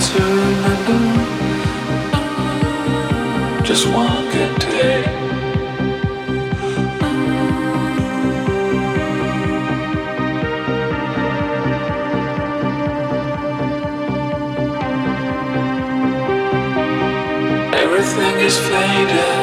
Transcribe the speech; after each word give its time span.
to 0.00 0.22
remember. 0.22 0.98
Just 3.62 3.86
one 3.86 4.28
good 4.32 4.58
day. 4.58 5.04
Everything 17.72 18.40
is 18.40 18.58
faded. 18.58 19.33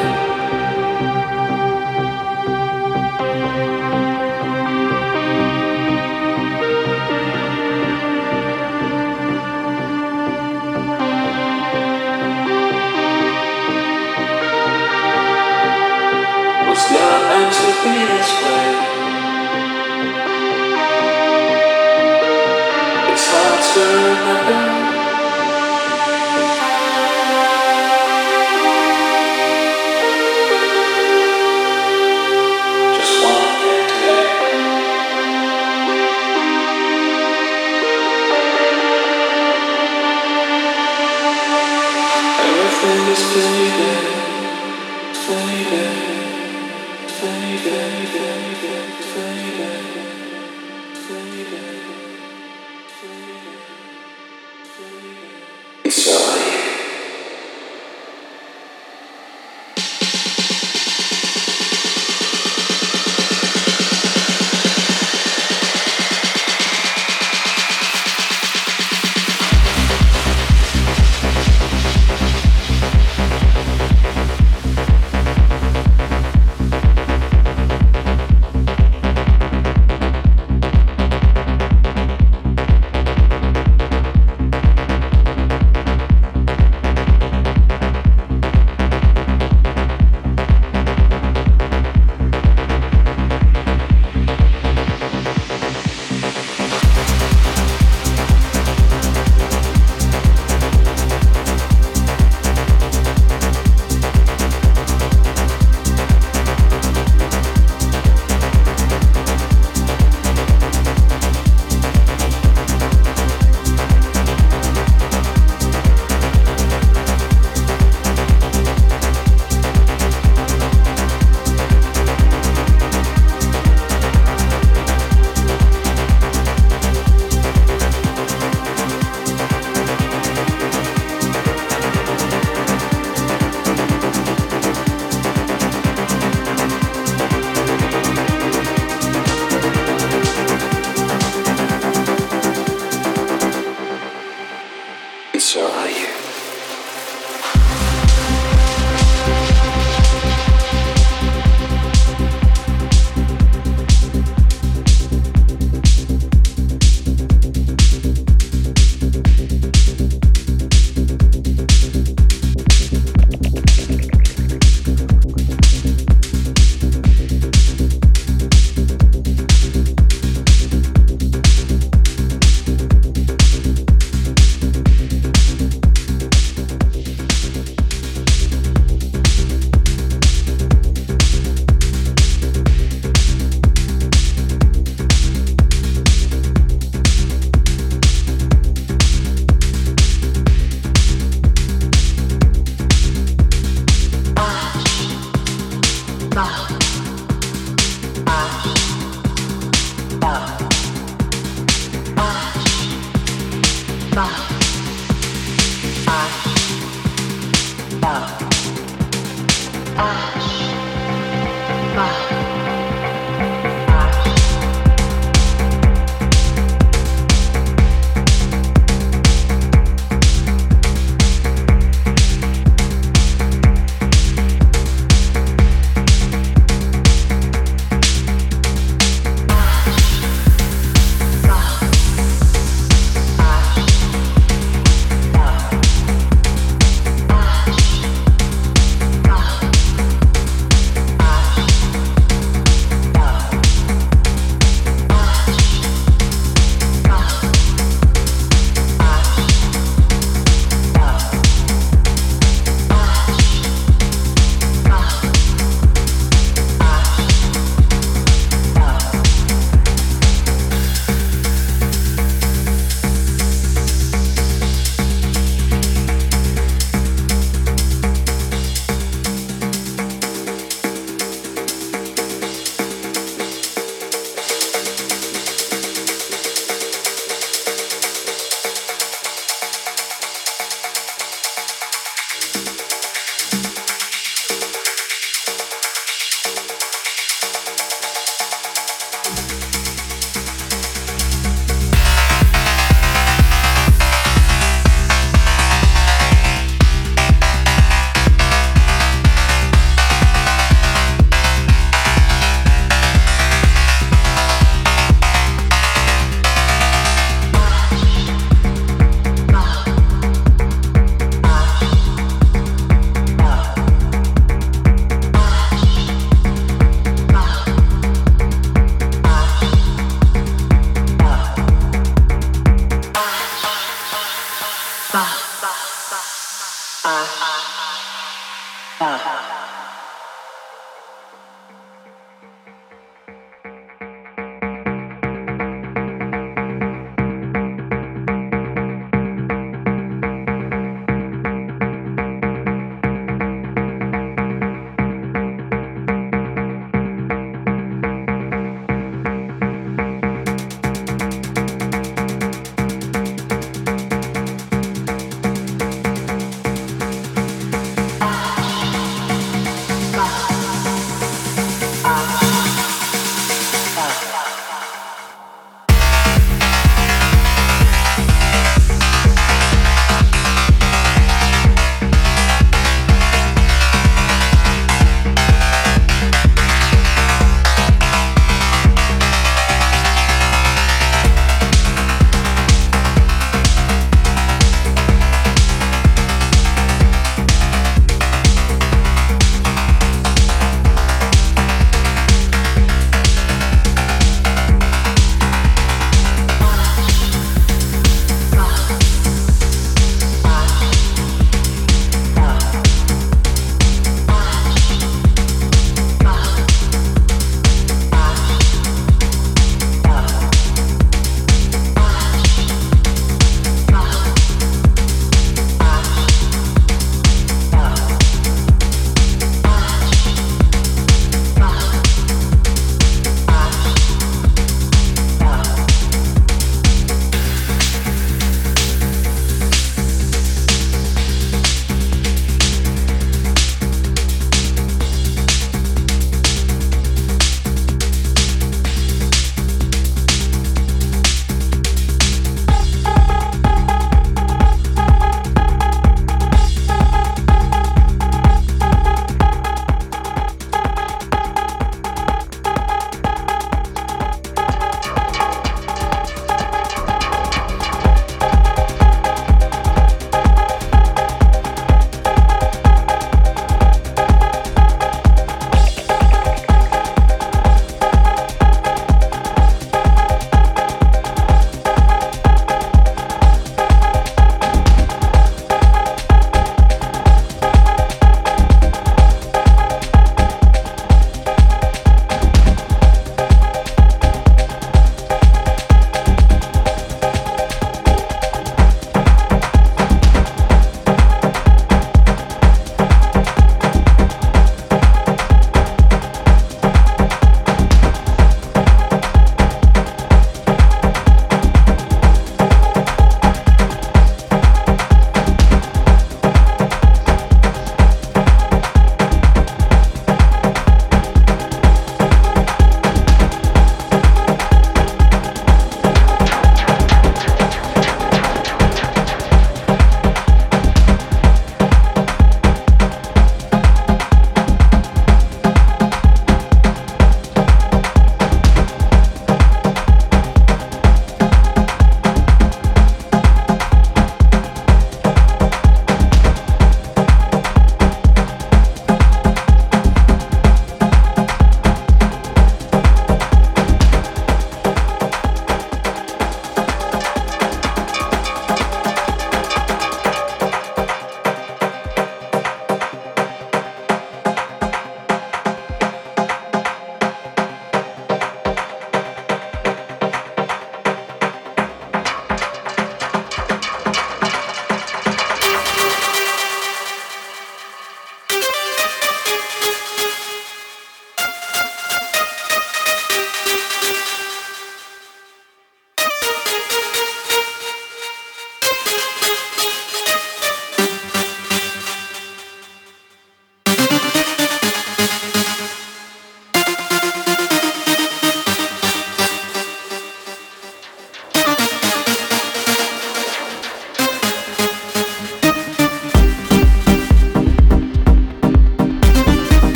high. 198.32 198.71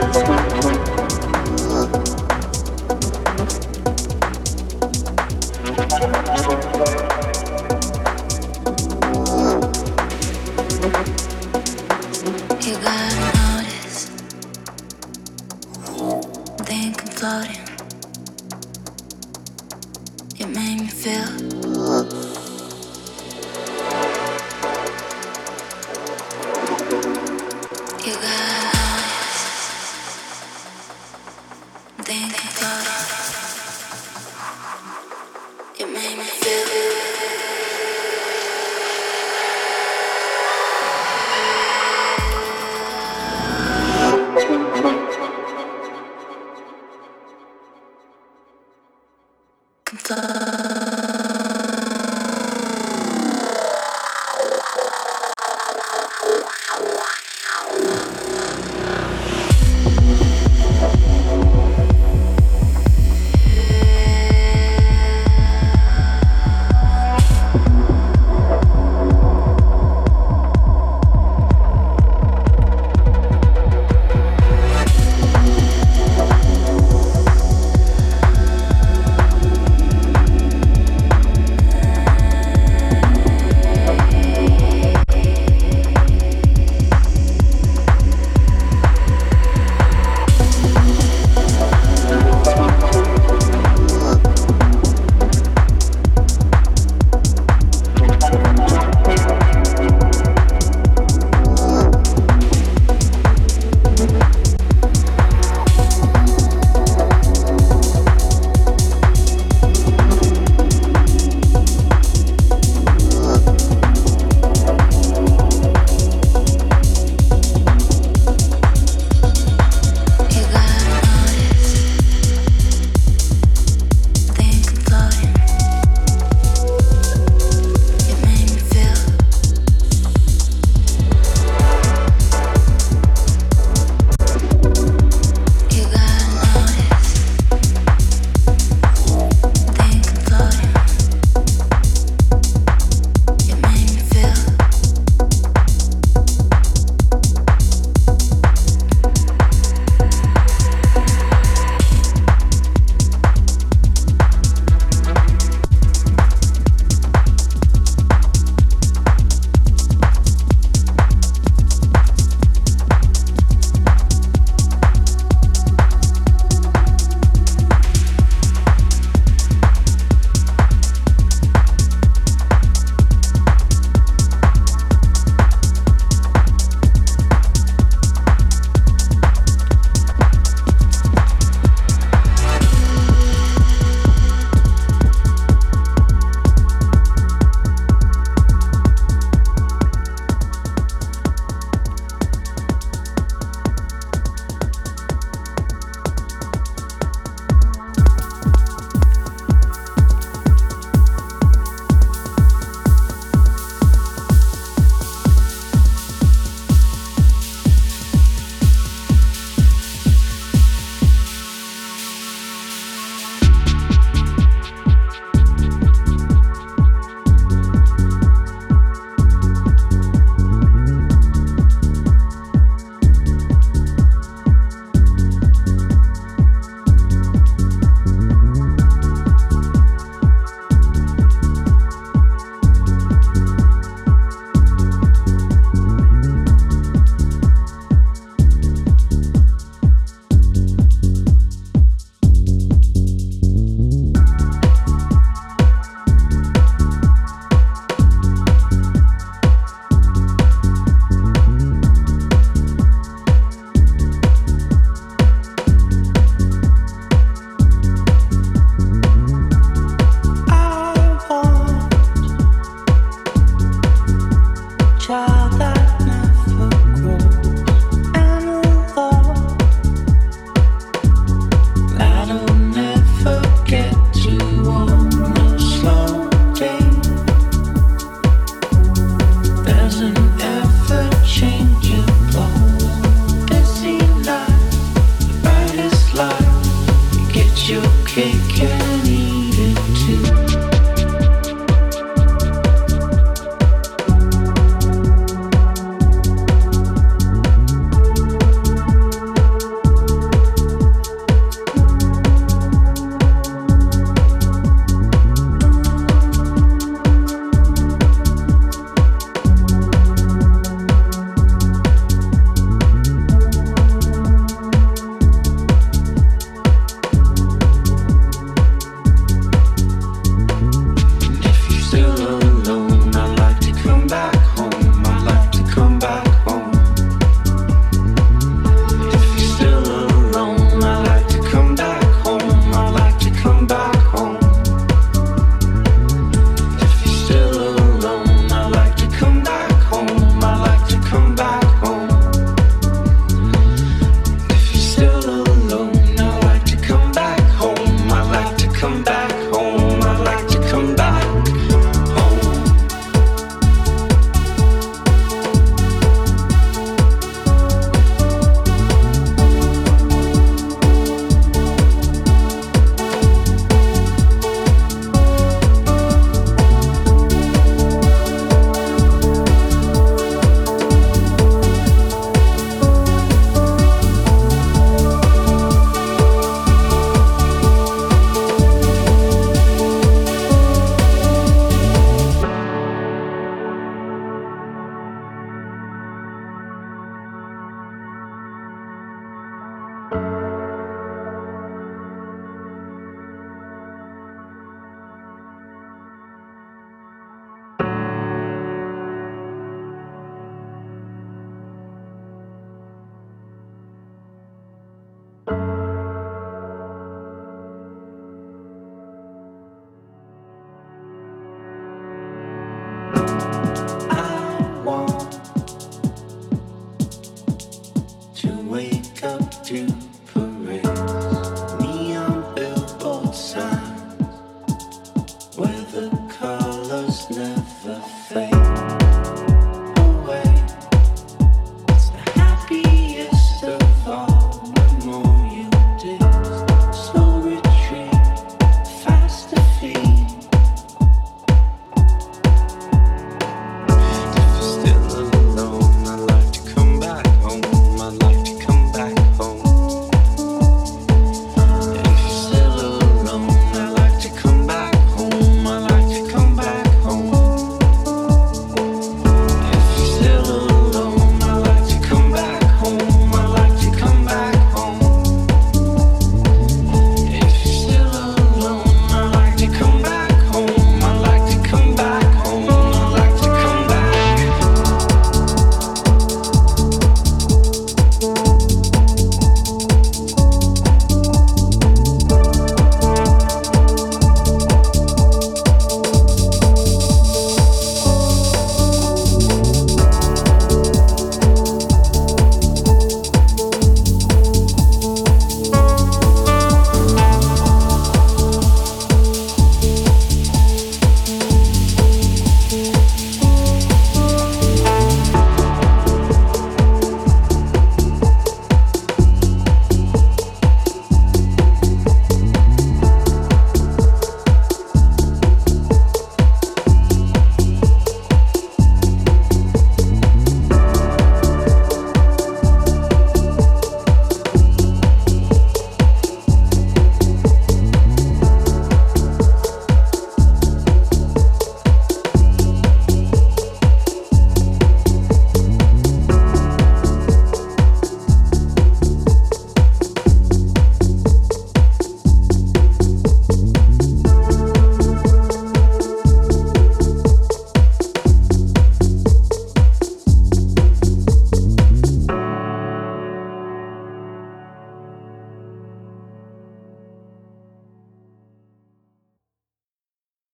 just 0.00 0.39